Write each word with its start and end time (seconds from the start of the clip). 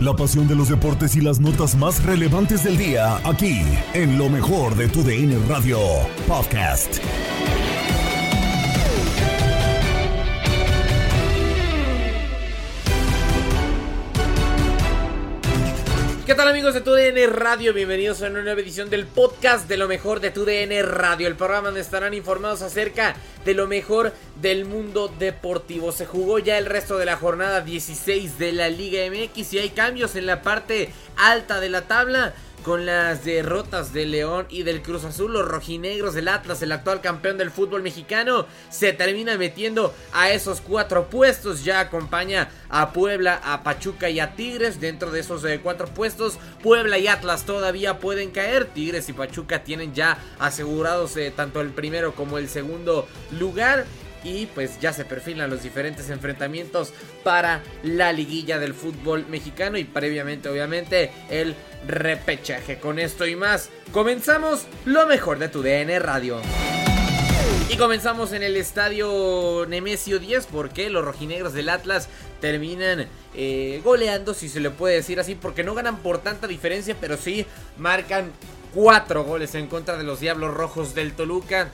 La 0.00 0.14
pasión 0.14 0.46
de 0.46 0.54
los 0.54 0.68
deportes 0.68 1.16
y 1.16 1.20
las 1.20 1.40
notas 1.40 1.74
más 1.74 2.02
relevantes 2.04 2.62
del 2.64 2.76
día, 2.76 3.16
aquí, 3.24 3.62
en 3.94 4.18
lo 4.18 4.28
mejor 4.28 4.76
de 4.76 4.88
tu 4.88 5.02
DN 5.02 5.38
Radio 5.48 5.78
Podcast. 6.28 6.98
¿Qué 16.26 16.34
tal 16.34 16.48
amigos 16.48 16.74
de 16.74 16.80
TUDN 16.80 17.32
Radio? 17.32 17.72
Bienvenidos 17.72 18.20
a 18.20 18.26
una 18.26 18.42
nueva 18.42 18.60
edición 18.60 18.90
del 18.90 19.06
podcast 19.06 19.68
de 19.68 19.76
lo 19.76 19.86
mejor 19.86 20.18
de 20.18 20.32
TUDN 20.32 20.82
Radio, 20.82 21.28
el 21.28 21.36
programa 21.36 21.68
donde 21.68 21.82
estarán 21.82 22.14
informados 22.14 22.62
acerca 22.62 23.14
de 23.44 23.54
lo 23.54 23.68
mejor 23.68 24.12
del 24.42 24.64
mundo 24.64 25.06
deportivo. 25.06 25.92
Se 25.92 26.04
jugó 26.04 26.40
ya 26.40 26.58
el 26.58 26.66
resto 26.66 26.98
de 26.98 27.04
la 27.04 27.16
jornada 27.16 27.60
16 27.60 28.40
de 28.40 28.50
la 28.50 28.68
Liga 28.68 29.08
MX 29.08 29.52
y 29.52 29.58
hay 29.60 29.68
cambios 29.68 30.16
en 30.16 30.26
la 30.26 30.42
parte 30.42 30.90
alta 31.16 31.60
de 31.60 31.68
la 31.68 31.82
tabla. 31.82 32.34
Con 32.66 32.84
las 32.84 33.24
derrotas 33.24 33.92
de 33.92 34.06
León 34.06 34.46
y 34.48 34.64
del 34.64 34.82
Cruz 34.82 35.04
Azul, 35.04 35.32
los 35.32 35.46
rojinegros 35.46 36.14
del 36.14 36.26
Atlas, 36.26 36.60
el 36.62 36.72
actual 36.72 37.00
campeón 37.00 37.38
del 37.38 37.52
fútbol 37.52 37.80
mexicano, 37.80 38.44
se 38.70 38.92
termina 38.92 39.38
metiendo 39.38 39.94
a 40.12 40.30
esos 40.30 40.60
cuatro 40.60 41.08
puestos. 41.08 41.62
Ya 41.62 41.78
acompaña 41.78 42.50
a 42.68 42.92
Puebla, 42.92 43.40
a 43.44 43.62
Pachuca 43.62 44.10
y 44.10 44.18
a 44.18 44.34
Tigres 44.34 44.80
dentro 44.80 45.12
de 45.12 45.20
esos 45.20 45.44
eh, 45.44 45.60
cuatro 45.62 45.86
puestos. 45.86 46.38
Puebla 46.60 46.98
y 46.98 47.06
Atlas 47.06 47.44
todavía 47.44 48.00
pueden 48.00 48.32
caer. 48.32 48.64
Tigres 48.64 49.08
y 49.08 49.12
Pachuca 49.12 49.62
tienen 49.62 49.94
ya 49.94 50.18
asegurados 50.40 51.16
eh, 51.16 51.32
tanto 51.34 51.60
el 51.60 51.70
primero 51.70 52.16
como 52.16 52.36
el 52.36 52.48
segundo 52.48 53.06
lugar 53.38 53.86
y 54.24 54.46
pues 54.46 54.80
ya 54.80 54.92
se 54.92 55.04
perfilan 55.04 55.50
los 55.50 55.62
diferentes 55.62 56.10
enfrentamientos 56.10 56.92
para 57.22 57.62
la 57.82 58.12
liguilla 58.12 58.58
del 58.58 58.74
fútbol 58.74 59.26
mexicano 59.28 59.78
y 59.78 59.84
previamente 59.84 60.48
obviamente 60.48 61.10
el 61.30 61.54
repechaje. 61.86 62.78
Con 62.78 62.98
esto 62.98 63.26
y 63.26 63.36
más, 63.36 63.70
comenzamos 63.92 64.66
lo 64.84 65.06
mejor 65.06 65.38
de 65.38 65.48
tu 65.48 65.62
DN 65.62 65.98
Radio. 65.98 66.40
Y 67.68 67.76
comenzamos 67.76 68.32
en 68.32 68.44
el 68.44 68.56
estadio 68.56 69.66
Nemesio 69.68 70.20
10 70.20 70.46
porque 70.46 70.88
los 70.88 71.04
rojinegros 71.04 71.52
del 71.52 71.68
Atlas 71.68 72.08
terminan 72.40 73.08
eh, 73.34 73.80
goleando, 73.82 74.34
si 74.34 74.48
se 74.48 74.60
le 74.60 74.70
puede 74.70 74.94
decir 74.94 75.18
así, 75.18 75.34
porque 75.34 75.64
no 75.64 75.74
ganan 75.74 75.98
por 75.98 76.18
tanta 76.18 76.46
diferencia, 76.46 76.96
pero 77.00 77.16
sí 77.16 77.44
marcan 77.76 78.30
cuatro 78.72 79.24
goles 79.24 79.54
en 79.56 79.66
contra 79.66 79.96
de 79.96 80.04
los 80.04 80.20
Diablos 80.20 80.54
Rojos 80.54 80.94
del 80.94 81.12
Toluca. 81.12 81.70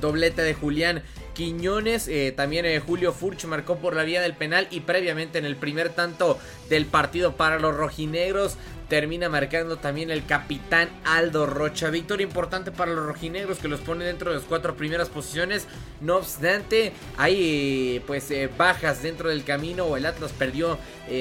Doblete 0.00 0.42
de 0.42 0.54
Julián 0.54 1.02
Quiñones, 1.36 2.08
eh, 2.08 2.32
también 2.34 2.64
eh, 2.64 2.80
Julio 2.80 3.12
Furch 3.12 3.44
marcó 3.44 3.76
por 3.76 3.94
la 3.94 4.04
vía 4.04 4.22
del 4.22 4.32
penal 4.32 4.68
y 4.70 4.80
previamente 4.80 5.36
en 5.38 5.44
el 5.44 5.54
primer 5.54 5.90
tanto 5.90 6.38
del 6.70 6.86
partido 6.86 7.36
para 7.36 7.58
los 7.58 7.76
rojinegros 7.76 8.56
termina 8.88 9.28
marcando 9.28 9.76
también 9.76 10.10
el 10.10 10.24
capitán 10.24 10.88
Aldo 11.04 11.44
Rocha. 11.44 11.90
Victoria 11.90 12.24
importante 12.24 12.70
para 12.72 12.92
los 12.92 13.04
rojinegros 13.04 13.58
que 13.58 13.68
los 13.68 13.80
pone 13.80 14.06
dentro 14.06 14.30
de 14.30 14.36
las 14.36 14.46
cuatro 14.46 14.76
primeras 14.76 15.10
posiciones. 15.10 15.66
No 16.00 16.16
obstante, 16.16 16.94
hay 17.18 18.02
pues 18.06 18.30
eh, 18.30 18.48
bajas 18.56 19.02
dentro 19.02 19.28
del 19.28 19.44
camino 19.44 19.84
o 19.84 19.98
el 19.98 20.06
Atlas 20.06 20.32
perdió 20.32 20.78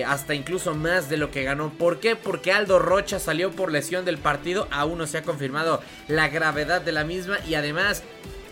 hasta 0.08 0.34
incluso 0.34 0.76
más 0.76 1.09
de 1.09 1.18
lo 1.18 1.30
que 1.30 1.44
ganó. 1.44 1.72
¿Por 1.72 2.00
qué? 2.00 2.16
Porque 2.16 2.53
Aldo 2.53 2.80
Rocha 2.80 3.20
salió 3.20 3.52
por 3.52 3.70
lesión 3.70 4.06
del 4.06 4.18
partido. 4.18 4.70
Aún 4.72 5.00
no 5.00 5.08
se 5.08 5.18
ha 5.18 5.24
confirmado 5.24 5.82
la 6.08 6.30
gravedad 6.30 6.82
de 6.82 6.94
la 6.94 7.03
misma 7.03 7.40
y 7.46 7.56
además 7.56 8.03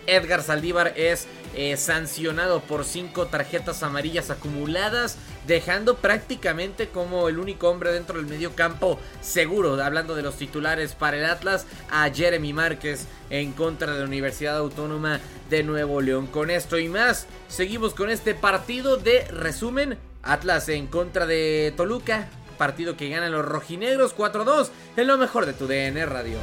Edgar 0.06 0.42
Saldívar 0.42 0.92
es 0.96 1.26
eh, 1.54 1.76
sancionado 1.76 2.60
por 2.60 2.84
cinco 2.84 3.26
tarjetas 3.26 3.82
amarillas 3.82 4.30
acumuladas, 4.30 5.16
dejando 5.46 5.96
prácticamente 5.96 6.88
como 6.88 7.28
el 7.28 7.38
único 7.38 7.68
hombre 7.68 7.92
dentro 7.92 8.16
del 8.18 8.26
medio 8.26 8.54
campo 8.54 8.98
seguro, 9.20 9.82
hablando 9.82 10.14
de 10.14 10.22
los 10.22 10.36
titulares 10.36 10.94
para 10.94 11.16
el 11.16 11.24
Atlas, 11.24 11.66
a 11.90 12.10
Jeremy 12.10 12.52
Márquez 12.52 13.06
en 13.30 13.52
contra 13.52 13.92
de 13.92 14.00
la 14.00 14.04
Universidad 14.06 14.56
Autónoma 14.56 15.20
de 15.50 15.62
Nuevo 15.62 16.00
León. 16.00 16.26
Con 16.26 16.50
esto 16.50 16.78
y 16.78 16.88
más, 16.88 17.26
seguimos 17.48 17.94
con 17.94 18.10
este 18.10 18.34
partido 18.34 18.96
de 18.96 19.24
resumen. 19.26 19.98
Atlas 20.22 20.68
en 20.70 20.86
contra 20.86 21.26
de 21.26 21.72
Toluca, 21.76 22.28
partido 22.58 22.96
que 22.96 23.10
ganan 23.10 23.32
los 23.32 23.44
rojinegros 23.44 24.16
4-2 24.16 24.70
en 24.96 25.06
lo 25.06 25.18
mejor 25.18 25.46
de 25.46 25.52
tu 25.52 25.66
DN 25.66 26.04
Radio. 26.06 26.38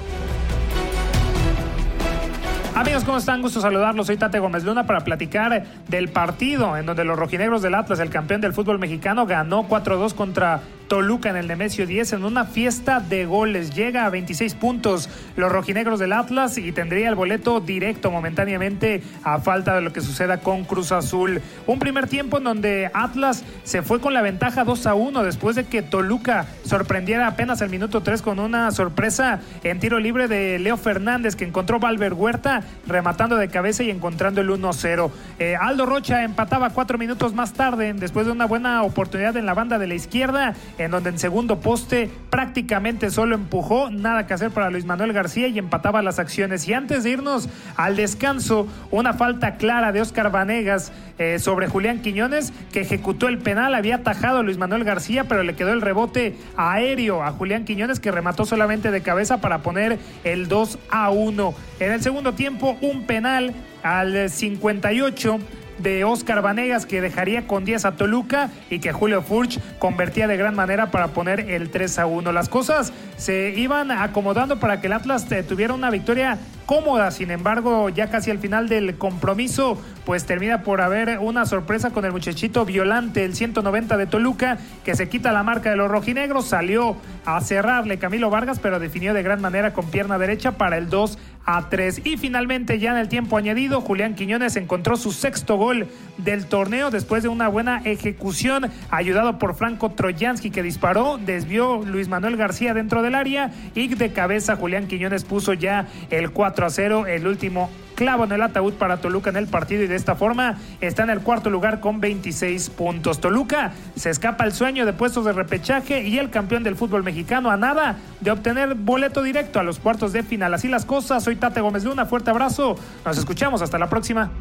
Amigos, 2.81 3.03
¿cómo 3.03 3.19
están? 3.19 3.43
Gusto 3.43 3.61
saludarlos. 3.61 4.07
Soy 4.07 4.17
Tate 4.17 4.39
Gómez 4.39 4.63
Luna 4.63 4.87
para 4.87 5.01
platicar 5.01 5.65
del 5.87 6.09
partido 6.09 6.75
en 6.75 6.87
donde 6.87 7.05
los 7.05 7.15
rojinegros 7.15 7.61
del 7.61 7.75
Atlas, 7.75 7.99
el 7.99 8.09
campeón 8.09 8.41
del 8.41 8.53
fútbol 8.53 8.79
mexicano, 8.79 9.27
ganó 9.27 9.69
4-2 9.69 10.15
contra 10.15 10.61
Toluca 10.91 11.29
en 11.29 11.37
el 11.37 11.47
Nemesio 11.47 11.87
10 11.87 12.11
en 12.11 12.25
una 12.25 12.43
fiesta 12.43 12.99
de 12.99 13.25
goles. 13.25 13.73
Llega 13.73 14.05
a 14.05 14.09
26 14.09 14.55
puntos 14.55 15.07
los 15.37 15.49
rojinegros 15.49 16.01
del 16.01 16.11
Atlas 16.11 16.57
y 16.57 16.73
tendría 16.73 17.07
el 17.07 17.15
boleto 17.15 17.61
directo 17.61 18.11
momentáneamente 18.11 19.01
a 19.23 19.39
falta 19.39 19.73
de 19.73 19.79
lo 19.79 19.93
que 19.93 20.01
suceda 20.01 20.41
con 20.41 20.65
Cruz 20.65 20.91
Azul. 20.91 21.41
Un 21.65 21.79
primer 21.79 22.07
tiempo 22.07 22.39
en 22.39 22.43
donde 22.43 22.91
Atlas 22.93 23.45
se 23.63 23.83
fue 23.83 24.01
con 24.01 24.13
la 24.13 24.21
ventaja 24.21 24.65
2 24.65 24.85
a 24.85 24.93
1 24.93 25.23
después 25.23 25.55
de 25.55 25.63
que 25.63 25.81
Toluca 25.81 26.45
sorprendiera 26.65 27.25
apenas 27.25 27.61
el 27.61 27.69
minuto 27.69 28.01
3 28.01 28.21
con 28.21 28.39
una 28.39 28.69
sorpresa 28.71 29.39
en 29.63 29.79
tiro 29.79 29.97
libre 29.97 30.27
de 30.27 30.59
Leo 30.59 30.75
Fernández 30.75 31.37
que 31.37 31.45
encontró 31.45 31.79
Valver 31.79 32.11
Huerta 32.15 32.63
rematando 32.85 33.37
de 33.37 33.47
cabeza 33.47 33.83
y 33.83 33.91
encontrando 33.91 34.41
el 34.41 34.49
1-0. 34.49 35.09
Eh, 35.39 35.55
Aldo 35.55 35.85
Rocha 35.85 36.25
empataba 36.25 36.71
cuatro 36.71 36.97
minutos 36.97 37.33
más 37.33 37.53
tarde 37.53 37.93
después 37.93 38.25
de 38.25 38.33
una 38.33 38.45
buena 38.45 38.83
oportunidad 38.83 39.37
en 39.37 39.45
la 39.45 39.53
banda 39.53 39.79
de 39.79 39.87
la 39.87 39.93
izquierda 39.93 40.53
en 40.85 40.91
donde 40.91 41.09
en 41.09 41.19
segundo 41.19 41.59
poste 41.59 42.09
prácticamente 42.29 43.11
solo 43.11 43.35
empujó, 43.35 43.89
nada 43.89 44.27
que 44.27 44.33
hacer 44.33 44.51
para 44.51 44.69
Luis 44.69 44.85
Manuel 44.85 45.13
García 45.13 45.47
y 45.47 45.59
empataba 45.59 46.01
las 46.01 46.19
acciones. 46.19 46.67
Y 46.67 46.73
antes 46.73 47.03
de 47.03 47.11
irnos 47.11 47.49
al 47.75 47.95
descanso, 47.95 48.67
una 48.89 49.13
falta 49.13 49.55
clara 49.55 49.91
de 49.91 50.01
Oscar 50.01 50.31
Vanegas 50.31 50.91
eh, 51.17 51.39
sobre 51.39 51.67
Julián 51.67 52.01
Quiñones 52.01 52.53
que 52.71 52.81
ejecutó 52.81 53.27
el 53.27 53.37
penal, 53.37 53.75
había 53.75 53.95
atajado 53.95 54.39
a 54.39 54.43
Luis 54.43 54.57
Manuel 54.57 54.83
García, 54.83 55.25
pero 55.25 55.43
le 55.43 55.55
quedó 55.55 55.71
el 55.71 55.81
rebote 55.81 56.35
aéreo 56.57 57.23
a 57.23 57.31
Julián 57.31 57.65
Quiñones 57.65 57.99
que 57.99 58.11
remató 58.11 58.45
solamente 58.45 58.91
de 58.91 59.01
cabeza 59.01 59.41
para 59.41 59.59
poner 59.59 59.99
el 60.23 60.47
2 60.47 60.79
a 60.89 61.09
1. 61.09 61.53
En 61.79 61.91
el 61.91 62.01
segundo 62.01 62.33
tiempo, 62.33 62.77
un 62.81 63.05
penal 63.05 63.53
al 63.83 64.29
58 64.29 65.39
de 65.81 66.03
Oscar 66.03 66.41
Vanegas 66.41 66.85
que 66.85 67.01
dejaría 67.01 67.47
con 67.47 67.65
10 67.65 67.85
a 67.85 67.91
Toluca 67.93 68.49
y 68.69 68.79
que 68.79 68.91
Julio 68.91 69.21
Furch 69.21 69.59
convertía 69.79 70.27
de 70.27 70.37
gran 70.37 70.55
manera 70.55 70.91
para 70.91 71.09
poner 71.09 71.39
el 71.51 71.69
3 71.69 71.99
a 71.99 72.05
1. 72.05 72.31
Las 72.31 72.49
cosas 72.49 72.93
se 73.17 73.53
iban 73.55 73.91
acomodando 73.91 74.59
para 74.59 74.81
que 74.81 74.87
el 74.87 74.93
Atlas 74.93 75.31
eh, 75.31 75.43
tuviera 75.43 75.73
una 75.73 75.89
victoria 75.89 76.37
cómoda, 76.65 77.11
sin 77.11 77.31
embargo, 77.31 77.89
ya 77.89 78.09
casi 78.09 78.31
al 78.31 78.39
final 78.39 78.69
del 78.69 78.97
compromiso, 78.97 79.81
pues 80.05 80.25
termina 80.25 80.63
por 80.63 80.81
haber 80.81 81.19
una 81.19 81.45
sorpresa 81.45 81.91
con 81.91 82.05
el 82.05 82.11
muchachito 82.11 82.65
Violante, 82.65 83.23
el 83.25 83.35
190 83.35 83.97
de 83.97 84.07
Toluca, 84.07 84.57
que 84.83 84.95
se 84.95 85.09
quita 85.09 85.31
la 85.31 85.43
marca 85.43 85.69
de 85.69 85.75
los 85.75 85.89
rojinegros, 85.89 86.45
salió 86.45 86.95
a 87.25 87.41
cerrarle 87.41 87.99
Camilo 87.99 88.29
Vargas, 88.29 88.59
pero 88.59 88.79
definió 88.79 89.13
de 89.13 89.23
gran 89.23 89.41
manera 89.41 89.73
con 89.73 89.89
pierna 89.89 90.17
derecha 90.17 90.53
para 90.53 90.77
el 90.77 90.89
2 90.89 91.17
a 91.45 91.69
3. 91.69 92.01
Y 92.05 92.17
finalmente, 92.17 92.79
ya 92.79 92.91
en 92.91 92.97
el 92.97 93.09
tiempo 93.09 93.37
añadido, 93.37 93.81
Julián 93.81 94.15
Quiñones 94.15 94.55
encontró 94.55 94.95
su 94.95 95.11
sexto 95.11 95.55
gol 95.55 95.87
del 96.17 96.45
torneo 96.45 96.91
después 96.91 97.23
de 97.23 97.29
una 97.29 97.47
buena 97.47 97.81
ejecución, 97.83 98.69
ayudado 98.89 99.39
por 99.39 99.55
Franco 99.55 99.91
Troyansky 99.91 100.51
que 100.51 100.63
disparó, 100.63 101.17
desvió 101.17 101.83
Luis 101.83 102.07
Manuel 102.07 102.37
García 102.37 102.73
dentro 102.73 103.01
del 103.01 103.15
área 103.15 103.51
y 103.73 103.87
de 103.87 104.11
cabeza 104.11 104.55
Julián 104.55 104.87
Quiñones 104.87 105.23
puso 105.23 105.53
ya 105.53 105.87
el 106.09 106.31
4 106.31 106.50
a 106.59 106.69
0, 106.69 107.07
el 107.07 107.27
último 107.27 107.69
clavo 107.95 108.23
en 108.23 108.31
el 108.31 108.41
ataúd 108.41 108.73
para 108.73 108.97
Toluca 108.97 109.29
en 109.29 109.35
el 109.35 109.47
partido 109.47 109.83
y 109.83 109.87
de 109.87 109.95
esta 109.95 110.15
forma 110.15 110.57
está 110.79 111.03
en 111.03 111.11
el 111.11 111.19
cuarto 111.21 111.49
lugar 111.49 111.79
con 111.79 112.01
26 112.01 112.71
puntos. 112.71 113.21
Toluca 113.21 113.73
se 113.95 114.09
escapa 114.09 114.43
el 114.43 114.53
sueño 114.53 114.85
de 114.85 114.93
puestos 114.93 115.23
de 115.25 115.33
repechaje 115.33 116.01
y 116.01 116.17
el 116.17 116.29
campeón 116.29 116.63
del 116.63 116.75
fútbol 116.75 117.03
mexicano 117.03 117.51
a 117.51 117.57
nada 117.57 117.97
de 118.19 118.31
obtener 118.31 118.73
boleto 118.75 119.21
directo 119.21 119.59
a 119.59 119.63
los 119.63 119.79
cuartos 119.79 120.13
de 120.13 120.23
final. 120.23 120.53
Así 120.53 120.67
las 120.67 120.85
cosas, 120.85 121.23
soy 121.23 121.35
Tate 121.35 121.61
Gómez 121.61 121.83
Luna, 121.83 122.05
fuerte 122.05 122.31
abrazo, 122.31 122.75
nos 123.05 123.17
escuchamos, 123.17 123.61
hasta 123.61 123.77
la 123.77 123.87
próxima. 123.87 124.31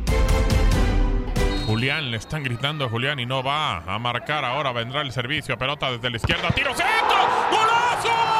Julián, 1.66 2.10
le 2.10 2.16
están 2.16 2.42
gritando 2.42 2.86
a 2.86 2.88
Julián 2.88 3.20
y 3.20 3.26
no 3.26 3.44
va 3.44 3.76
a 3.78 3.98
marcar. 4.00 4.44
Ahora 4.44 4.72
vendrá 4.72 5.02
el 5.02 5.12
servicio. 5.12 5.56
Pelota 5.56 5.92
desde 5.92 6.10
la 6.10 6.16
izquierda. 6.16 6.50
Tiro 6.50 6.74
centro. 6.74 7.16
¡Golazo! 7.52 8.39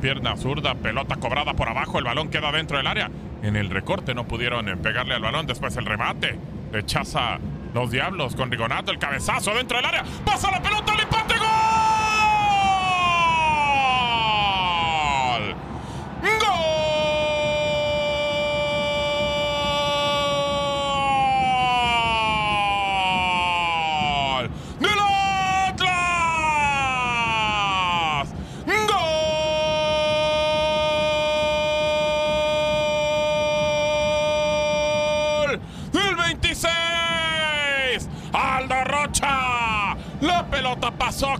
pierna 0.00 0.36
zurda, 0.36 0.74
pelota 0.74 1.16
cobrada 1.16 1.54
por 1.54 1.68
abajo, 1.68 1.98
el 1.98 2.04
balón 2.04 2.28
queda 2.30 2.52
dentro 2.52 2.76
del 2.76 2.86
área. 2.86 3.10
En 3.42 3.56
el 3.56 3.70
recorte 3.70 4.14
no 4.14 4.26
pudieron 4.26 4.66
pegarle 4.78 5.14
al 5.14 5.22
balón, 5.22 5.46
después 5.46 5.76
el 5.76 5.86
remate. 5.86 6.38
Rechaza 6.72 7.38
los 7.74 7.90
diablos 7.90 8.36
con 8.36 8.50
Rigonato, 8.50 8.92
el 8.92 8.98
cabezazo 8.98 9.54
dentro 9.54 9.76
del 9.78 9.86
área. 9.86 10.04
Pasa 10.24 10.50
la 10.50 10.62
pelota, 10.62 10.94
el 10.94 11.00
empate, 11.00 11.38
gol. 11.38 11.49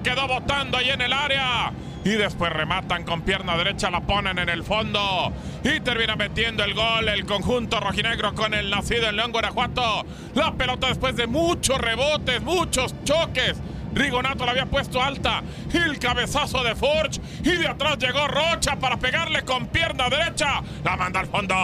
Quedó 0.02 0.28
botando 0.28 0.78
ahí 0.78 0.90
en 0.90 1.00
el 1.00 1.12
área. 1.12 1.72
Y 2.04 2.10
después 2.10 2.50
rematan 2.52 3.04
con 3.04 3.22
pierna 3.22 3.56
derecha, 3.56 3.90
la 3.90 4.00
ponen 4.00 4.38
en 4.38 4.48
el 4.48 4.64
fondo. 4.64 5.32
Y 5.62 5.80
termina 5.80 6.16
metiendo 6.16 6.64
el 6.64 6.74
gol 6.74 7.08
el 7.08 7.26
conjunto 7.26 7.78
rojinegro 7.78 8.34
con 8.34 8.54
el 8.54 8.70
nacido 8.70 9.08
en 9.08 9.16
León, 9.16 9.32
Guanajuato. 9.32 10.06
La 10.34 10.52
pelota 10.52 10.88
después 10.88 11.14
de 11.16 11.26
muchos 11.26 11.78
rebotes, 11.78 12.40
muchos 12.42 12.94
choques. 13.04 13.56
Rigonato 13.92 14.46
la 14.46 14.52
había 14.52 14.66
puesto 14.66 15.02
alta. 15.02 15.42
El 15.72 15.98
cabezazo 15.98 16.62
de 16.62 16.74
Forge. 16.74 17.20
Y 17.42 17.56
de 17.56 17.68
atrás 17.68 17.98
llegó 17.98 18.26
Rocha 18.28 18.76
para 18.76 18.96
pegarle 18.96 19.42
con 19.42 19.66
pierna 19.66 20.08
derecha. 20.08 20.62
La 20.84 20.96
manda 20.96 21.20
al 21.20 21.26
fondo. 21.26 21.54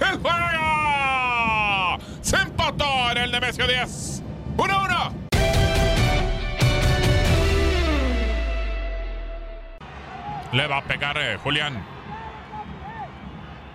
El 0.00 0.18
juega. 0.18 1.98
Se 2.22 2.36
empató 2.36 3.10
en 3.10 3.18
el 3.18 3.32
Nemesio 3.32 3.66
10. 3.66 4.21
1-1. 4.56 5.12
Le 10.52 10.66
va 10.66 10.78
a 10.78 10.82
pegar 10.82 11.16
eh, 11.18 11.38
Julián. 11.42 11.82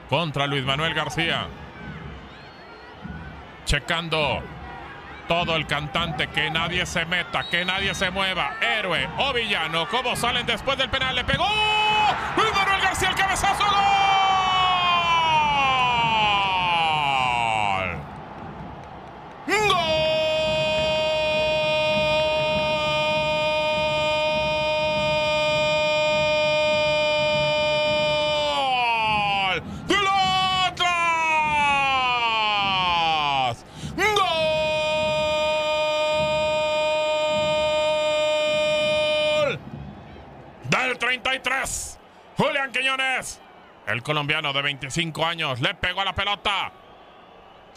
Contra 0.10 0.48
Luis 0.48 0.64
Manuel 0.64 0.94
García. 0.94 1.48
Checando 3.66 4.42
todo 5.28 5.56
el 5.56 5.66
cantante. 5.66 6.28
Que 6.28 6.50
nadie 6.50 6.86
se 6.86 7.06
meta, 7.06 7.50
que 7.50 7.66
nadie 7.66 7.94
se 7.96 8.12
mueva. 8.12 8.56
Héroe 8.62 9.10
o 9.18 9.34
villano. 9.34 9.88
¿Cómo 9.90 10.16
salen 10.16 10.46
después 10.46 10.78
del 10.78 10.90
penal? 10.90 11.16
Le 11.16 11.24
pegó. 11.24 11.48
Luis 12.38 12.54
Manuel 12.54 12.82
García 12.82 13.10
el 13.10 13.16
cabezazo. 13.16 13.64
¡Gol! 13.64 14.07
33. 41.22 42.00
Julián 42.38 42.72
Quiñones. 42.72 43.42
El 43.88 44.04
colombiano 44.04 44.54
de 44.54 44.62
25 44.62 45.26
años 45.26 45.60
le 45.62 45.74
pegó 45.76 46.02
a 46.02 46.06
la 46.06 46.14
pelota. 46.14 46.72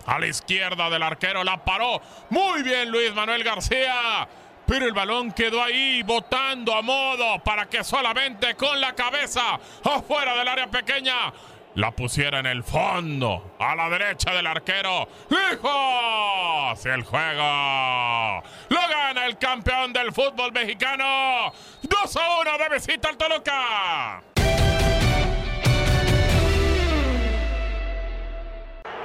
A 0.07 0.19
la 0.19 0.27
izquierda 0.27 0.91
del 0.91 1.03
arquero 1.03 1.45
la 1.45 1.65
paró. 1.65 2.01
Muy 2.31 2.63
bien 2.63 2.91
Luis 2.91 3.15
Manuel 3.15 3.45
García. 3.45 4.29
Pero 4.67 4.87
el 4.87 4.93
balón 4.93 5.33
quedó 5.33 5.63
ahí 5.63 6.03
botando 6.03 6.75
a 6.75 6.83
modo 6.83 7.39
para 7.43 7.67
que 7.67 7.83
solamente 7.83 8.55
con 8.55 8.81
la 8.81 8.95
cabeza 8.95 9.59
afuera 9.85 10.37
del 10.37 10.47
área 10.47 10.67
pequeña 10.69 11.33
la 11.75 11.91
pusiera 11.93 12.41
en 12.41 12.47
el 12.47 12.65
fondo, 12.65 13.55
a 13.59 13.75
la 13.75 13.89
derecha 13.89 14.33
del 14.33 14.47
arquero. 14.47 15.09
¡Lejos! 15.29 16.87
El 16.87 17.03
juego 17.03 18.43
lo 18.69 18.89
gana 18.89 19.27
el 19.27 19.39
campeón 19.39 19.93
del 19.93 20.13
fútbol 20.13 20.53
mexicano. 20.53 21.53
2 21.83 22.17
a 22.17 22.41
1 22.41 22.59
de 22.59 22.69
visita 22.75 23.09
al 23.09 23.17
Toluca. 23.17 24.23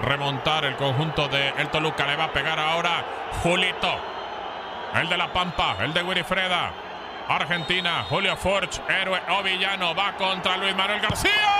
Remontar 0.02 0.66
el 0.66 0.76
conjunto 0.76 1.28
de 1.28 1.50
el 1.58 1.70
Toluca 1.70 2.06
le 2.06 2.16
va 2.16 2.26
a 2.26 2.34
pegar 2.34 2.60
ahora 2.60 3.04
Julito. 3.42 4.00
El 4.94 5.10
de 5.10 5.18
la 5.18 5.32
Pampa, 5.32 5.78
el 5.82 5.94
de 5.94 6.04
Winifreda. 6.04 6.72
Argentina, 7.28 8.06
Julio 8.08 8.38
Forch, 8.38 8.80
héroe 8.88 9.20
o 9.30 9.42
villano, 9.42 9.96
va 9.96 10.16
contra 10.16 10.58
Luis 10.58 10.76
Manuel 10.76 11.02
García. 11.02 11.55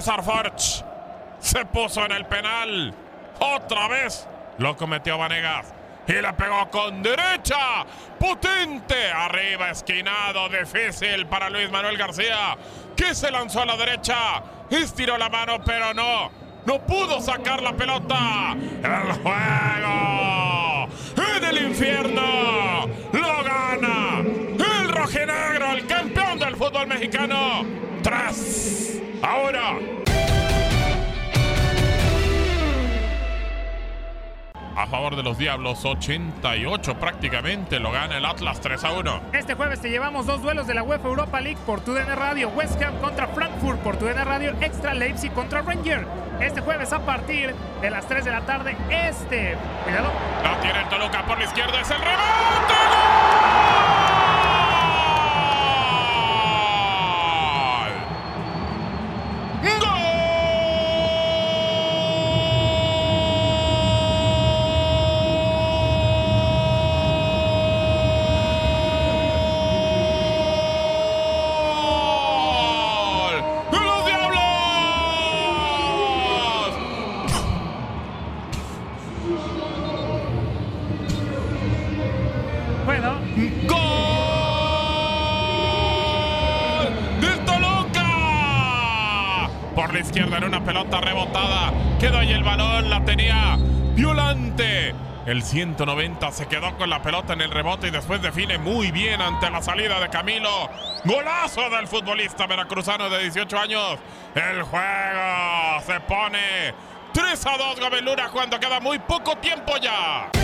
César 0.00 0.24
se 1.40 1.64
puso 1.66 2.06
en 2.06 2.12
el 2.12 2.24
penal. 2.24 2.94
Otra 3.38 3.86
vez 3.86 4.26
lo 4.56 4.74
cometió 4.74 5.18
Vanegas. 5.18 5.74
Y 6.06 6.12
le 6.14 6.32
pegó 6.32 6.70
con 6.70 7.02
derecha. 7.02 7.84
Potente. 8.18 9.10
Arriba, 9.12 9.70
esquinado. 9.70 10.48
Difícil 10.48 11.26
para 11.26 11.50
Luis 11.50 11.70
Manuel 11.70 11.98
García. 11.98 12.56
Que 12.96 13.14
se 13.14 13.30
lanzó 13.30 13.60
a 13.60 13.66
la 13.66 13.76
derecha. 13.76 14.42
Estiró 14.70 15.18
la 15.18 15.28
mano, 15.28 15.62
pero 15.62 15.92
no. 15.92 16.30
No 16.64 16.78
pudo 16.86 17.20
sacar 17.20 17.62
la 17.62 17.74
pelota. 17.74 18.56
El 18.56 19.12
juego. 19.22 20.88
En 21.36 21.44
el 21.44 21.66
infierno. 21.66 22.86
Lo 23.12 23.44
gana. 23.44 24.20
El 24.20 24.88
rojinegro. 24.88 25.72
El 25.72 25.86
campeón 25.86 26.38
del 26.38 26.56
fútbol 26.56 26.86
mexicano. 26.86 27.66
Tras 28.02 29.00
Ahora. 29.30 29.78
A 34.76 34.86
favor 34.88 35.14
de 35.14 35.22
los 35.22 35.38
Diablos, 35.38 35.84
88 35.84 36.96
prácticamente 36.98 37.78
lo 37.78 37.92
gana 37.92 38.16
el 38.16 38.24
Atlas 38.24 38.60
3 38.60 38.82
a 38.82 38.92
1. 38.92 39.20
Este 39.32 39.54
jueves 39.54 39.80
te 39.80 39.88
llevamos 39.88 40.26
dos 40.26 40.42
duelos 40.42 40.66
de 40.66 40.74
la 40.74 40.82
UEFA 40.82 41.06
Europa 41.06 41.40
League 41.40 41.60
por 41.64 41.80
tu 41.80 41.94
DN 41.94 42.12
Radio, 42.16 42.48
West 42.48 42.82
Ham 42.82 42.96
contra 42.96 43.28
Frankfurt 43.28 43.78
por 43.80 43.98
tu 43.98 44.06
DN 44.06 44.24
Radio, 44.24 44.56
Extra 44.60 44.94
Leipzig 44.94 45.32
contra 45.32 45.62
Ranger. 45.62 46.04
Este 46.40 46.60
jueves 46.60 46.92
a 46.92 46.98
partir 47.06 47.54
de 47.80 47.90
las 47.90 48.08
3 48.08 48.24
de 48.24 48.30
la 48.32 48.40
tarde, 48.40 48.76
este. 48.90 49.56
Cuidado. 49.84 50.10
La 50.42 50.60
tiene 50.60 50.80
el 50.80 50.88
Toluca 50.88 51.24
por 51.24 51.38
la 51.38 51.44
izquierda, 51.44 51.80
es 51.80 51.90
el 51.90 51.98
remate. 89.90 90.00
izquierda 90.00 90.38
en 90.38 90.44
una 90.44 90.64
pelota 90.64 91.00
rebotada. 91.00 91.72
Quedó 91.98 92.18
ahí 92.18 92.32
el 92.32 92.42
balón, 92.42 92.90
la 92.90 93.04
tenía 93.04 93.56
Violante. 93.94 94.94
El 95.26 95.42
190 95.42 96.32
se 96.32 96.48
quedó 96.48 96.76
con 96.76 96.88
la 96.88 97.02
pelota 97.02 97.34
en 97.34 97.42
el 97.42 97.50
rebote 97.50 97.88
y 97.88 97.90
después 97.90 98.22
define 98.22 98.58
muy 98.58 98.90
bien 98.90 99.20
ante 99.20 99.50
la 99.50 99.60
salida 99.60 100.00
de 100.00 100.08
Camilo. 100.08 100.70
Golazo 101.04 101.68
del 101.70 101.86
futbolista 101.86 102.46
veracruzano 102.46 103.10
de 103.10 103.22
18 103.24 103.58
años. 103.58 103.98
El 104.34 104.62
juego 104.62 105.80
se 105.86 106.00
pone 106.00 106.74
3 107.12 107.46
a 107.46 107.56
2 107.58 107.80
Gabelura 107.80 108.28
cuando 108.30 108.58
queda 108.58 108.80
muy 108.80 108.98
poco 108.98 109.36
tiempo 109.36 109.76
ya. 109.76 110.39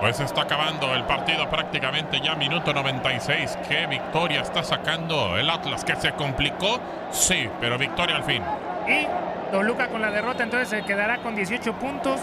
Pues 0.00 0.18
está 0.18 0.42
acabando 0.42 0.94
el 0.94 1.04
partido 1.04 1.48
prácticamente 1.50 2.20
ya 2.20 2.34
minuto 2.34 2.72
96. 2.72 3.58
¿Qué 3.68 3.86
victoria 3.86 4.40
está 4.40 4.62
sacando 4.62 5.36
el 5.36 5.50
Atlas? 5.50 5.84
¿Que 5.84 5.94
se 5.96 6.12
complicó? 6.12 6.80
Sí, 7.10 7.50
pero 7.60 7.76
victoria 7.76 8.16
al 8.16 8.24
fin. 8.24 8.42
Y 8.88 9.06
Toluca 9.52 9.88
con 9.88 10.00
la 10.00 10.10
derrota 10.10 10.42
entonces 10.42 10.70
se 10.70 10.82
quedará 10.84 11.18
con 11.18 11.36
18 11.36 11.74
puntos. 11.74 12.18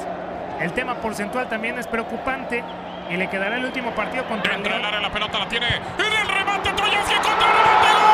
El 0.59 0.73
tema 0.73 0.95
porcentual 0.95 1.47
también 1.49 1.77
es 1.77 1.85
preocupante. 1.85 2.63
Y 3.11 3.15
le 3.15 3.29
quedará 3.29 3.57
el 3.57 3.65
último 3.65 3.91
partido 3.91 4.25
contra 4.25 4.53
Dentro 4.53 4.75
el 4.75 4.83
área 4.83 4.99
la 4.99 5.11
pelota 5.11 5.39
la 5.39 5.47
tiene. 5.47 5.67
En 5.67 6.13
el 6.21 6.27
remate 6.27 6.71
Troyansky 6.71 7.15
contra 7.15 7.47
el 7.47 7.57
remate. 7.57 8.06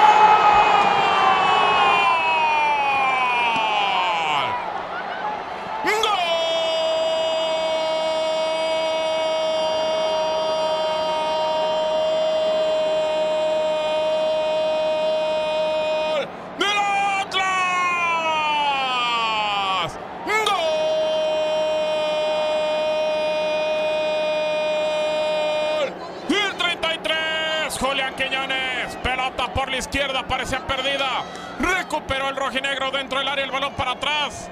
Izquierda 29.83 30.23
parecía 30.23 30.65
perdida. 30.65 31.23
Recuperó 31.59 32.29
el 32.29 32.35
rojinegro 32.35 32.91
dentro 32.91 33.19
del 33.19 33.27
área, 33.27 33.45
el 33.45 33.51
balón 33.51 33.73
para 33.73 33.91
atrás. 33.91 34.49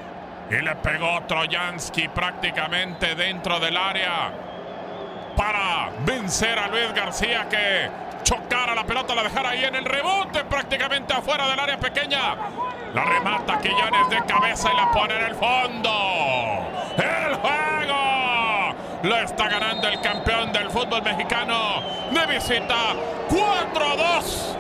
Y 0.50 0.56
le 0.56 0.76
pegó 0.76 1.22
Trojansky 1.28 2.10
prácticamente 2.10 3.16
dentro 3.16 3.60
del 3.60 3.78
área. 3.78 4.32
Para 5.36 5.90
vencer 6.06 6.60
a 6.60 6.68
Luis 6.68 6.94
García 6.94 7.48
que 7.50 7.90
chocara 8.24 8.76
la 8.76 8.84
pelota, 8.84 9.16
la 9.16 9.24
dejara 9.24 9.50
ahí 9.50 9.64
en 9.64 9.76
el 9.76 9.86
rebote 9.86 10.44
prácticamente 10.44 11.14
afuera 11.14 11.48
del 11.48 11.60
área 11.60 11.80
pequeña. 11.80 12.36
La 12.94 13.06
remata 13.06 13.60
Quillanes 13.60 14.10
de 14.10 14.24
cabeza 14.26 14.70
y 14.74 14.76
la 14.76 14.92
pone 14.92 15.16
en 15.16 15.26
el 15.26 15.36
fondo. 15.36 16.68
El 16.98 17.36
juego 17.36 17.71
lo 19.04 19.16
está 19.18 19.50
ganando 19.50 19.88
el 19.88 20.00
campeón 20.02 20.52
del 20.54 20.70
fútbol 20.70 21.02
mexicano 21.02 21.82
de 22.12 22.34
visita 22.34 22.96
4 23.30 23.86
a 23.86 24.20
2. 24.20 24.58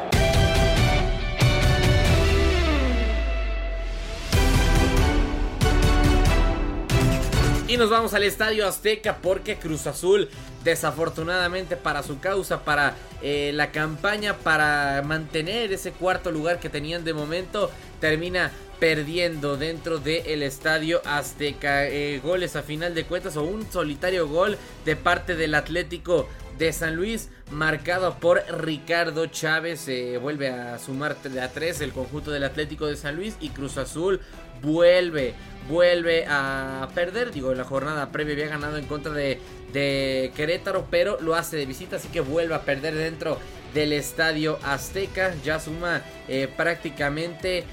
Y 7.67 7.77
nos 7.77 7.89
vamos 7.89 8.13
al 8.13 8.23
Estadio 8.23 8.67
Azteca 8.67 9.17
porque 9.21 9.55
Cruz 9.57 9.87
Azul, 9.87 10.29
desafortunadamente 10.63 11.77
para 11.77 12.03
su 12.03 12.19
causa, 12.19 12.65
para 12.65 12.95
eh, 13.21 13.51
la 13.53 13.71
campaña, 13.71 14.35
para 14.35 15.01
mantener 15.05 15.71
ese 15.71 15.93
cuarto 15.93 16.31
lugar 16.31 16.59
que 16.59 16.67
tenían 16.67 17.05
de 17.05 17.13
momento, 17.13 17.71
termina 18.01 18.51
perdiendo 18.81 19.57
dentro 19.57 19.99
del 19.99 20.41
estadio 20.41 21.03
Azteca. 21.05 21.85
Eh, 21.85 22.19
goles 22.23 22.55
a 22.55 22.63
final 22.63 22.95
de 22.95 23.03
cuentas 23.03 23.37
o 23.37 23.43
un 23.43 23.71
solitario 23.71 24.27
gol 24.27 24.57
de 24.85 24.95
parte 24.95 25.35
del 25.35 25.53
Atlético 25.53 26.27
de 26.57 26.73
San 26.73 26.95
Luis 26.95 27.29
marcado 27.51 28.17
por 28.17 28.43
Ricardo 28.49 29.27
Chávez. 29.27 29.81
Se 29.81 30.17
vuelve 30.17 30.49
a 30.49 30.79
sumar 30.79 31.15
de 31.21 31.41
a 31.41 31.51
3 31.51 31.81
el 31.81 31.91
conjunto 31.91 32.31
del 32.31 32.43
Atlético 32.43 32.87
de 32.87 32.95
San 32.95 33.15
Luis 33.15 33.35
y 33.39 33.49
Cruz 33.49 33.77
Azul 33.77 34.19
vuelve, 34.63 35.35
vuelve 35.69 36.25
a 36.27 36.89
perder. 36.95 37.31
Digo, 37.31 37.53
la 37.53 37.65
jornada 37.65 38.11
previa 38.11 38.33
había 38.33 38.47
ganado 38.47 38.77
en 38.77 38.87
contra 38.87 39.13
de, 39.13 39.39
de 39.73 40.31
Querétaro, 40.35 40.87
pero 40.89 41.21
lo 41.21 41.35
hace 41.35 41.55
de 41.55 41.67
visita, 41.67 41.97
así 41.97 42.07
que 42.07 42.21
vuelve 42.21 42.55
a 42.55 42.63
perder 42.63 42.95
dentro 42.95 43.37
del 43.75 43.93
estadio 43.93 44.57
Azteca. 44.63 45.35
Ya 45.43 45.59
suma 45.59 46.01
eh, 46.27 46.51
prácticamente 46.57 47.65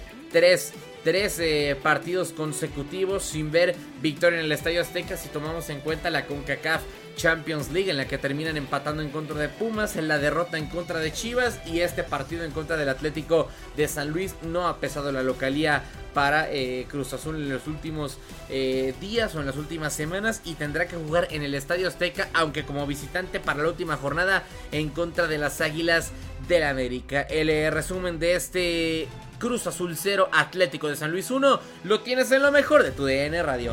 3 1.09 1.37
13 1.37 1.77
partidos 1.83 2.33
consecutivos 2.33 3.23
sin 3.23 3.51
ver 3.51 3.75
victoria 4.03 4.41
en 4.41 4.45
el 4.45 4.53
Estadio 4.53 4.83
Azteca 4.83 5.17
si 5.17 5.31
tomamos 5.31 5.71
en 5.71 5.81
cuenta 5.81 6.11
la 6.11 6.27
CONCACAF 6.27 6.83
Champions 7.17 7.71
League 7.73 7.91
en 7.91 7.97
la 7.97 8.07
que 8.07 8.19
terminan 8.19 8.59
empatando 8.59 9.03
en 9.03 9.09
contra 9.09 9.37
de 9.37 9.49
Pumas, 9.49 9.97
en 9.97 10.07
la 10.07 10.19
derrota 10.19 10.59
en 10.59 10.67
contra 10.67 10.99
de 10.99 11.11
Chivas 11.11 11.61
y 11.67 11.81
este 11.81 12.05
partido 12.05 12.45
en 12.45 12.51
contra 12.51 12.77
del 12.77 12.91
Atlético 12.91 13.49
de 13.75 13.89
San 13.89 14.11
Luis 14.11 14.35
no 14.43 14.69
ha 14.69 14.81
pesado 14.81 15.11
la 15.11 15.23
localía 15.23 15.83
para 16.13 16.53
eh, 16.53 16.87
Cruz 16.91 17.15
Azul 17.15 17.37
en 17.37 17.49
los 17.49 17.67
últimos 17.67 18.19
eh, 18.51 18.95
días 19.01 19.35
o 19.35 19.41
en 19.41 19.47
las 19.47 19.57
últimas 19.57 19.95
semanas 19.95 20.43
y 20.45 20.55
tendrá 20.55 20.89
que 20.89 20.97
jugar 20.97 21.29
en 21.31 21.43
el 21.43 21.55
Estadio 21.55 21.89
Azteca 21.89 22.29
aunque 22.35 22.65
como 22.65 22.87
visitante 22.87 23.41
para 23.41 23.63
la 23.63 23.71
última 23.71 23.97
jornada 23.97 24.45
en 24.73 24.91
contra 24.91 25.27
de 25.27 25.39
las 25.39 25.63
Águilas 25.63 26.13
del 26.49 26.65
América. 26.65 27.23
El 27.23 27.49
eh, 27.49 27.71
resumen 27.71 28.19
de 28.19 28.35
este 28.35 29.09
Cruz 29.39 29.67
Azul 29.67 29.97
0, 29.97 30.29
Atlético 30.33 30.89
de 30.89 30.97
San 30.97 31.13
Luis 31.13 31.31
1, 31.31 31.61
lo 31.85 32.01
tienes 32.01 32.31
en 32.33 32.43
lo 32.43 32.51
mejor 32.51 32.83
de 32.83 32.91
tu 32.91 33.05
DN 33.07 33.43
Radio. 33.43 33.73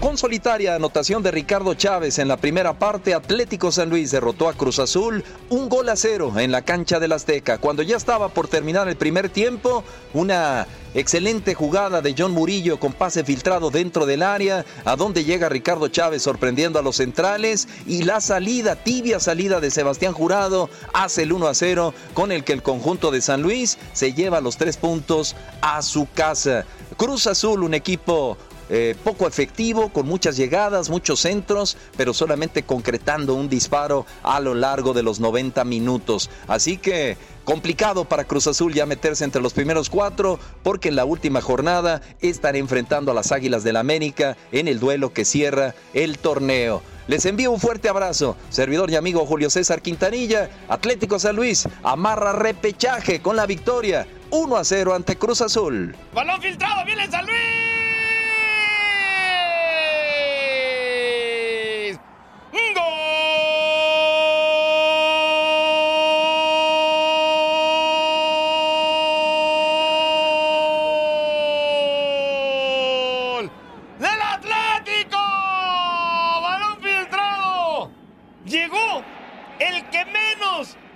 Con 0.00 0.16
solitaria 0.16 0.76
anotación 0.76 1.22
de 1.24 1.32
Ricardo 1.32 1.74
Chávez 1.74 2.18
en 2.18 2.28
la 2.28 2.36
primera 2.36 2.78
parte, 2.78 3.14
Atlético 3.14 3.72
San 3.72 3.90
Luis 3.90 4.12
derrotó 4.12 4.48
a 4.48 4.54
Cruz 4.54 4.78
Azul 4.78 5.24
un 5.50 5.68
gol 5.68 5.88
a 5.88 5.96
cero 5.96 6.32
en 6.36 6.52
la 6.52 6.62
cancha 6.62 7.00
del 7.00 7.12
Azteca. 7.12 7.58
Cuando 7.58 7.82
ya 7.82 7.96
estaba 7.96 8.28
por 8.28 8.46
terminar 8.46 8.88
el 8.88 8.96
primer 8.96 9.28
tiempo, 9.28 9.82
una 10.14 10.68
excelente 10.94 11.54
jugada 11.54 12.00
de 12.00 12.14
John 12.16 12.32
Murillo 12.32 12.78
con 12.78 12.92
pase 12.92 13.24
filtrado 13.24 13.70
dentro 13.70 14.06
del 14.06 14.22
área, 14.22 14.64
a 14.84 14.96
donde 14.96 15.24
llega 15.24 15.48
Ricardo 15.48 15.88
Chávez 15.88 16.22
sorprendiendo 16.22 16.78
a 16.78 16.82
los 16.82 16.96
centrales 16.96 17.68
y 17.86 18.02
la 18.02 18.20
salida, 18.20 18.76
tibia 18.76 19.20
salida 19.20 19.60
de 19.60 19.70
Sebastián 19.70 20.12
Jurado, 20.12 20.70
hace 20.92 21.22
el 21.22 21.32
1 21.32 21.46
a 21.46 21.54
0 21.54 21.94
con 22.14 22.32
el 22.32 22.44
que 22.44 22.52
el 22.52 22.62
conjunto 22.62 23.10
de 23.10 23.20
San 23.20 23.42
Luis 23.42 23.78
se 23.92 24.12
lleva 24.12 24.40
los 24.40 24.56
tres 24.56 24.76
puntos 24.76 25.36
a 25.60 25.82
su 25.82 26.08
casa. 26.12 26.64
Cruz 26.96 27.26
Azul, 27.26 27.62
un 27.62 27.74
equipo 27.74 28.36
eh, 28.68 28.94
poco 29.02 29.26
efectivo, 29.26 29.88
con 29.90 30.06
muchas 30.06 30.36
llegadas, 30.36 30.90
muchos 30.90 31.20
centros, 31.20 31.76
pero 31.96 32.12
solamente 32.12 32.62
concretando 32.62 33.34
un 33.34 33.48
disparo 33.48 34.06
a 34.22 34.40
lo 34.40 34.54
largo 34.54 34.92
de 34.92 35.02
los 35.02 35.20
90 35.20 35.64
minutos. 35.64 36.30
Así 36.46 36.76
que 36.76 37.16
complicado 37.44 38.04
para 38.04 38.24
Cruz 38.24 38.46
Azul 38.46 38.74
ya 38.74 38.84
meterse 38.84 39.24
entre 39.24 39.40
los 39.40 39.54
primeros 39.54 39.88
cuatro, 39.88 40.38
porque 40.62 40.88
en 40.88 40.96
la 40.96 41.04
última 41.04 41.40
jornada 41.40 42.02
estará 42.20 42.58
enfrentando 42.58 43.10
a 43.10 43.14
las 43.14 43.32
Águilas 43.32 43.64
del 43.64 43.76
América 43.76 44.36
en 44.52 44.68
el 44.68 44.78
duelo 44.78 45.12
que 45.12 45.24
cierra 45.24 45.74
el 45.94 46.18
torneo. 46.18 46.82
Les 47.06 47.24
envío 47.24 47.50
un 47.50 47.58
fuerte 47.58 47.88
abrazo. 47.88 48.36
Servidor 48.50 48.90
y 48.90 48.96
amigo 48.96 49.24
Julio 49.24 49.48
César 49.48 49.80
Quintanilla, 49.80 50.50
Atlético 50.68 51.18
San 51.18 51.36
Luis, 51.36 51.66
amarra 51.82 52.32
repechaje 52.34 53.22
con 53.22 53.34
la 53.34 53.46
victoria 53.46 54.06
1 54.30 54.56
a 54.56 54.62
0 54.62 54.94
ante 54.94 55.16
Cruz 55.16 55.40
Azul. 55.40 55.96
Balón 56.12 56.42
filtrado, 56.42 56.84
viene 56.84 57.10
San 57.10 57.24
Luis. 57.24 57.68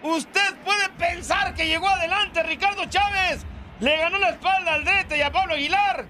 Usted 0.02 0.56
puede 0.64 0.88
pensar 0.90 1.54
que 1.54 1.66
llegó 1.66 1.88
adelante 1.88 2.42
Ricardo 2.42 2.84
Chávez. 2.86 3.46
Le 3.82 3.96
ganó 3.96 4.16
la 4.18 4.30
espalda 4.30 4.74
al 4.74 4.84
Drete 4.84 5.18
y 5.18 5.22
a 5.22 5.32
Pablo 5.32 5.54
Aguilar. 5.54 6.06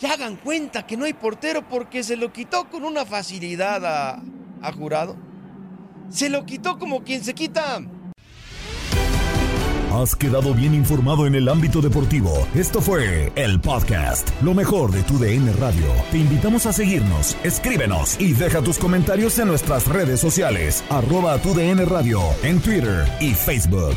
Ya 0.00 0.14
hagan 0.14 0.34
cuenta 0.34 0.84
que 0.84 0.96
no 0.96 1.04
hay 1.04 1.12
portero 1.12 1.62
porque 1.68 2.02
se 2.02 2.16
lo 2.16 2.32
quitó 2.32 2.68
con 2.68 2.82
una 2.82 3.06
facilidad 3.06 3.86
a, 3.86 4.20
a 4.60 4.72
Jurado. 4.72 5.16
Se 6.10 6.28
lo 6.28 6.44
quitó 6.44 6.80
como 6.80 7.04
quien 7.04 7.22
se 7.22 7.34
quita 7.34 7.80
Has 9.92 10.16
quedado 10.16 10.54
bien 10.54 10.74
informado 10.74 11.26
en 11.26 11.36
el 11.36 11.48
ámbito 11.48 11.80
deportivo. 11.80 12.48
Esto 12.54 12.80
fue 12.80 13.30
el 13.36 13.60
podcast, 13.60 14.30
lo 14.42 14.52
mejor 14.52 14.90
de 14.90 15.02
tu 15.02 15.18
DN 15.18 15.52
Radio. 15.52 15.86
Te 16.10 16.18
invitamos 16.18 16.66
a 16.66 16.72
seguirnos, 16.72 17.36
escríbenos 17.44 18.18
y 18.18 18.32
deja 18.32 18.60
tus 18.62 18.78
comentarios 18.78 19.38
en 19.38 19.48
nuestras 19.48 19.86
redes 19.86 20.18
sociales, 20.18 20.82
arroba 20.88 21.38
tu 21.38 21.54
DN 21.54 21.84
Radio, 21.84 22.22
en 22.42 22.60
Twitter 22.60 23.04
y 23.20 23.34
Facebook. 23.34 23.96